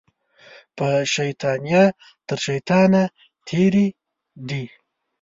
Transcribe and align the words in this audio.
په 0.77 0.87
شیطانیه 1.13 1.83
تر 2.27 2.37
شیطانه 2.45 3.03
تېرې 3.47 3.87
دي 4.49 4.63